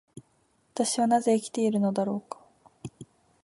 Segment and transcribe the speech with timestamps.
[0.73, 2.39] 私はなぜ生きているのだろうか。